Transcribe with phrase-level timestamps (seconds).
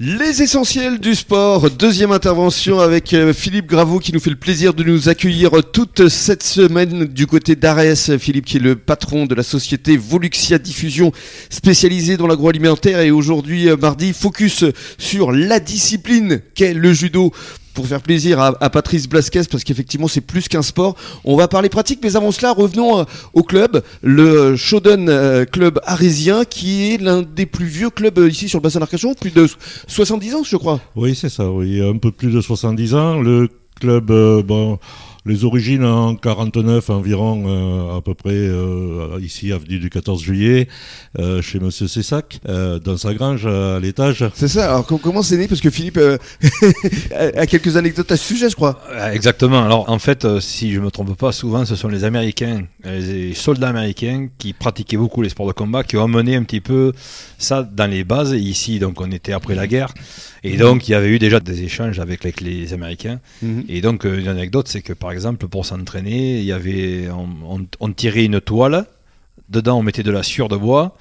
[0.00, 4.74] Les essentiels du sport, deuxième intervention avec euh, Philippe Gravaux qui nous fait le plaisir
[4.74, 8.16] de nous accueillir toute cette semaine du côté d'Arès.
[8.16, 11.12] Philippe qui est le patron de la société Voluxia Diffusion
[11.50, 13.00] spécialisée dans l'agroalimentaire.
[13.00, 14.64] Et aujourd'hui euh, mardi focus
[14.98, 17.32] sur la discipline qu'est le judo
[17.74, 20.96] pour faire plaisir à, Patrice Blasquez, parce qu'effectivement c'est plus qu'un sport.
[21.24, 25.80] On va parler pratique, mais avant cela, revenons euh, au club, le Shodan euh, Club
[25.84, 29.30] Arésien, qui est l'un des plus vieux clubs euh, ici sur le bassin d'Arcachon, plus
[29.30, 29.46] de
[29.86, 30.80] 70 ans je crois.
[30.96, 33.20] Oui c'est ça, oui, un peu plus de 70 ans.
[33.20, 33.48] Le
[33.80, 34.06] club,
[34.44, 34.78] bon
[35.24, 40.68] les origines en 49 environ, euh, à peu près euh, ici, avenue du 14 juillet,
[41.18, 44.24] euh, chez Monsieur Cessac, dans sa grange à l'étage.
[44.34, 44.70] C'est ça.
[44.70, 45.48] Alors comment c'est né?
[45.48, 45.98] Parce que Philippe
[47.14, 48.80] a quelques anecdotes à ce sujet, je crois.
[49.12, 49.64] Exactement.
[49.64, 53.68] Alors en fait, si je me trompe pas, souvent ce sont les Américains, les soldats
[53.68, 56.92] américains qui pratiquaient beaucoup les sports de combat, qui ont amené un petit peu
[57.38, 58.32] ça dans les bases.
[58.32, 59.92] ici, donc on était après la guerre.
[60.44, 63.20] Et donc, il y avait eu déjà des échanges avec les, Américains.
[63.42, 63.64] Mhm.
[63.68, 67.08] Et donc, une anecdote, c'est que par exemple, pour s'entraîner, il avait,
[67.80, 68.86] on, tirait une toile,
[69.48, 70.96] dedans on mettait de la sueur de bois,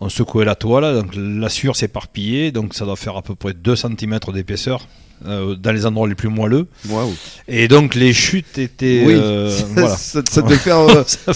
[0.00, 3.54] on secouait la toile, donc la sueur s'éparpillait, donc ça doit faire à peu près
[3.54, 4.86] 2 cm d'épaisseur
[5.24, 6.66] euh, dans les endroits les plus moelleux.
[7.48, 9.02] Et donc les chutes étaient.
[9.06, 9.14] Oui.
[9.14, 9.50] Euh,
[9.96, 11.04] ça, devait faire, euh,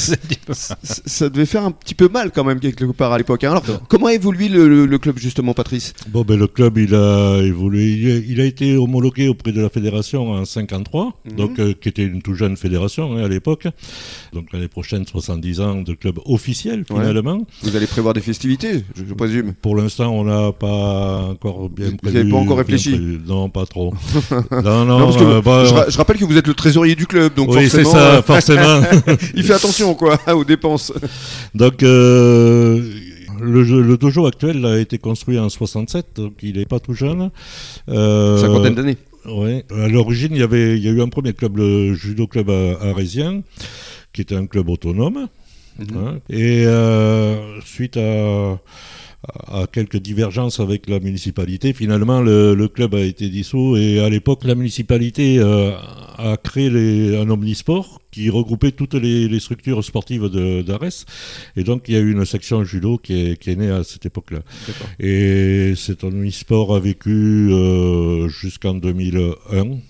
[0.53, 3.45] ça, devait faire un petit peu mal quand même quelque part à l'époque.
[3.45, 3.53] Hein.
[3.53, 5.95] Alors comment a évolué le, club justement, Patrice?
[6.09, 8.25] Bon, ben, le club il a évolué.
[8.29, 11.37] Il a, été homologué auprès de la fédération en 53, mhm.
[11.37, 13.67] donc qui était une toute jeune fédération hein, à l'époque.
[14.33, 17.47] Donc l'année prochaine, 70 ans de club officiel finalement.
[17.63, 19.55] Vous allez prévoir des festivités, je, présume.
[19.55, 23.95] Pour l'instant, on n'a pas encore bien Vous n'avez pas encore réfléchi Non, pas trop.
[24.51, 27.71] non, non, euh, bah, je, rappelle que vous êtes le trésorier du club, donc oui,
[27.71, 28.83] c'est ça, euh, forcément.
[29.35, 30.93] il fait attention quoi aux dépenses.
[31.55, 32.83] Donc euh,
[33.41, 37.31] le, le, dojo actuel a été construit en 67, donc il n'est pas tout jeune.
[37.89, 38.99] Cinquantaine d'années.
[39.27, 39.63] Oui.
[39.71, 42.51] À l'origine, il y avait, il y a eu un premier club, le judo club
[42.51, 43.43] arésien,
[44.13, 45.29] qui était un club autonome.
[45.79, 45.97] Mhm.
[45.97, 46.19] Hein.
[46.29, 46.67] et
[47.65, 48.59] suite à
[49.23, 51.73] à quelques divergences avec la municipalité.
[51.73, 55.73] Finalement, le, club a été dissous et à l'époque, la municipalité euh,
[56.19, 60.29] a créé les, un omnisport qui regroupait toutes les, structures sportives
[60.65, 61.05] d'Arès.
[61.57, 63.85] Et donc, il y a eu une section judo qui est, qui est née à
[63.85, 64.41] cette époque-là.
[64.99, 69.81] Et cet omnisport a vécu euh, jusqu'en 2001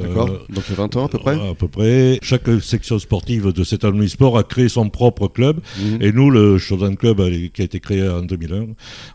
[0.00, 0.28] D'accord.
[0.28, 2.18] Euh, Donc il y a 20 ans à peu près À peu près.
[2.22, 5.60] Chaque section sportive de cet Sport a créé son propre club.
[5.78, 6.02] Mhm.
[6.02, 7.20] Et nous, le Shodan Club,
[7.52, 8.68] qui a été créé en 2001,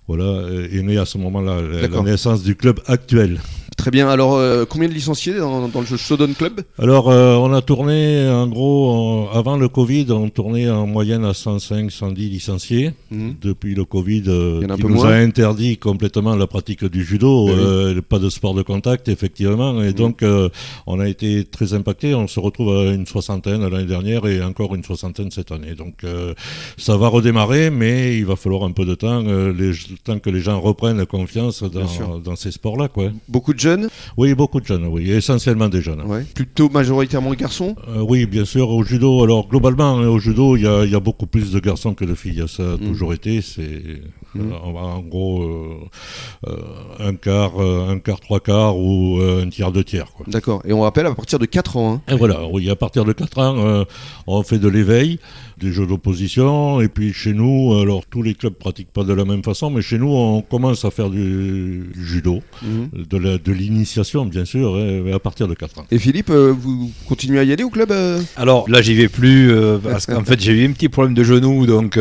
[0.08, 3.40] voilà, est né à ce moment-là, la naissance du club actuel.
[3.84, 4.08] Très bien.
[4.08, 6.62] Alors, euh, combien de licenciés dans, le jeu Shodan Club?
[6.80, 11.34] Alors, euh, on a tourné, en gros, avant le Covid, on tournait en moyenne à
[11.34, 12.94] 105, 110 licenciés.
[13.12, 13.36] Mhm.
[13.42, 18.20] Depuis le Covid, euh, qui nous a interdit complètement la pratique du judo, ben pas
[18.20, 19.84] de sport de contact, effectivement.
[19.84, 19.94] Et mhm.
[19.96, 20.24] donc,
[20.88, 22.16] on a été très impacté.
[22.16, 25.76] On se retrouve à une soixantaine l'année dernière et encore une soixantaine cette année.
[25.76, 26.06] Donc,
[26.78, 30.30] ça va redémarrer, mais il va falloir un peu de temps, les, le temps que
[30.30, 32.88] les gens reprennent confiance dans, dans ces sports-là.
[32.88, 33.12] Quoi.
[33.28, 33.73] Beaucoup de jeunes
[34.18, 36.04] Oui, beaucoup de jeunes, oui, essentiellement des jeunes.
[36.34, 39.24] Plutôt majoritairement garçons euh, Oui, bien sûr, au judo.
[39.24, 42.44] Alors, globalement, hein, au judo, il y, a, beaucoup plus de garçons que de filles.
[42.48, 42.80] Ça a mm.
[42.80, 43.42] toujours été.
[43.42, 44.02] C'est
[44.36, 46.56] euh, en gros euh,
[47.00, 50.08] un quart, un quart, trois quarts ou un tiers, deux tiers.
[50.28, 50.62] D'accord.
[50.66, 51.94] Et on rappelle à partir de 4 ans.
[52.08, 52.14] Hein.
[52.14, 53.86] Et voilà, oui, à partir de 4 ans,
[54.28, 55.20] on fait de l'éveil
[55.58, 56.82] des jeux d'opposition.
[56.82, 59.82] Et puis chez nous, alors tous les clubs pratiquent pas de la même façon, mais
[59.82, 62.90] chez nous, on commence à faire du, judo, mhm.
[63.10, 65.86] de l'initiation, bien sûr, hein, à partir de 4 ans.
[65.92, 68.22] Et Philippe, euh, vous continuez à y aller au club euh?
[68.36, 71.24] Alors là, j'y vais plus, euh, parce qu'en fait, j'ai eu un petit problème de
[71.24, 71.98] genou, donc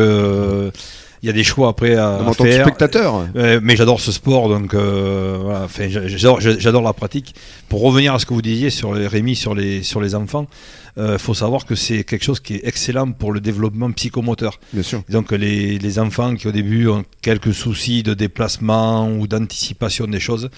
[1.23, 3.27] il y a des choix après à, en tant Que spectateur.
[3.61, 7.33] mais j'adore ce sport, donc voilà, enfin, j'adore la pratique.
[7.69, 10.47] Pour revenir à ce que vous disiez sur les Rémi, sur les sur les enfants,
[10.95, 14.59] il euh, faut savoir que c'est quelque chose qui est excellent pour le développement psychomoteur.
[14.73, 15.01] Bien sûr.
[15.09, 20.19] Donc les, les, enfants qui au début ont quelques soucis de déplacement ou d'anticipation des
[20.19, 20.49] choses,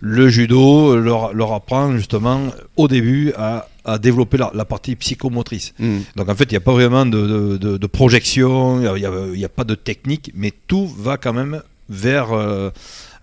[0.00, 2.40] le judo leur, leur apprend justement
[2.76, 5.74] au début à, à développer la, la, partie psychomotrice.
[5.78, 5.98] Hmm.
[6.16, 9.46] Donc en fait, il n'y a pas vraiment de, de, de, projection, il n'y a,
[9.46, 12.70] a, pas de technique, mais tout va quand même vers euh,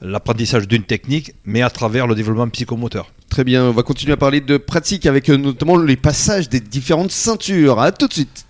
[0.02, 3.12] l'apprentissage d'une technique, mais à travers le développement psychomoteur.
[3.30, 6.60] Très bien, on va continuer à parler de pratique avec euh, notamment les passages des
[6.60, 7.80] différentes ceintures.
[7.80, 8.46] A tout de suite.